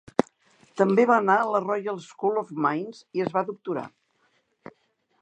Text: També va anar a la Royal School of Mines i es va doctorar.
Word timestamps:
També 0.81 1.05
va 1.11 1.17
anar 1.23 1.35
a 1.41 1.51
la 1.57 1.61
Royal 1.65 2.01
School 2.07 2.41
of 2.43 2.57
Mines 2.67 3.05
i 3.19 3.27
es 3.27 3.33
va 3.39 3.47
doctorar. 3.53 3.89